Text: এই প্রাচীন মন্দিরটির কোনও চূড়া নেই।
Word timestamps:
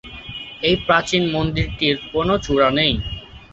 এই 0.63 0.75
প্রাচীন 0.85 1.23
মন্দিরটির 1.35 1.95
কোনও 2.11 2.35
চূড়া 2.45 2.69
নেই। 2.77 2.93